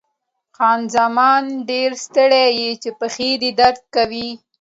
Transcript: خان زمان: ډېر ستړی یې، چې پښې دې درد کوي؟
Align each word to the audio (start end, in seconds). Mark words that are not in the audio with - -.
خان 0.55 0.79
زمان: 0.95 1.43
ډېر 1.69 1.89
ستړی 2.05 2.45
یې، 2.59 2.69
چې 2.81 2.89
پښې 2.99 3.29
دې 3.41 3.51
درد 3.59 3.81
کوي؟ 3.95 4.29